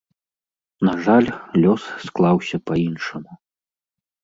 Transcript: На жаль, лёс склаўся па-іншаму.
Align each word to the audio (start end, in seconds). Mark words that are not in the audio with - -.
На 0.89 0.93
жаль, 1.07 1.29
лёс 1.61 1.83
склаўся 2.07 2.57
па-іншаму. 2.73 3.33